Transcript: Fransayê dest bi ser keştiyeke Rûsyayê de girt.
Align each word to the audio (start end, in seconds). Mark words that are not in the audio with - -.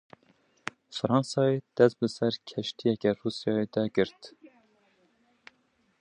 Fransayê 0.95 1.57
dest 1.75 1.95
bi 1.99 2.07
ser 2.17 2.33
keştiyeke 2.49 3.11
Rûsyayê 3.19 3.67
de 3.73 3.83
girt. 3.95 4.21